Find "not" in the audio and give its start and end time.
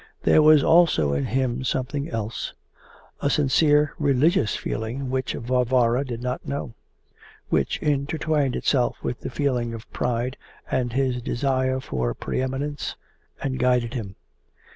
6.23-6.43